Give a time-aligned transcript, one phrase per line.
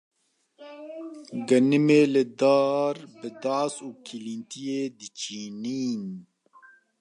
[1.47, 6.03] genimê li dar bi das û kîlîntiyê diçînîn